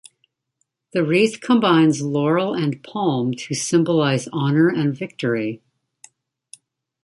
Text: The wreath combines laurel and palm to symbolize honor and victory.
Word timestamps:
The 0.93 1.03
wreath 1.05 1.41
combines 1.41 2.01
laurel 2.01 2.55
and 2.55 2.83
palm 2.83 3.33
to 3.33 3.53
symbolize 3.53 4.27
honor 4.33 4.67
and 4.67 4.97
victory. 4.97 5.61